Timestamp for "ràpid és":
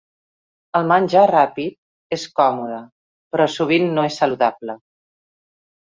1.33-2.25